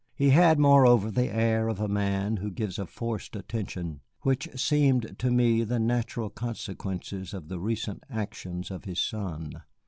[0.15, 5.15] He had, moreover, the air of a man who gives a forced attention, which seemed
[5.19, 9.61] to me the natural consequences of the recent actions of his son.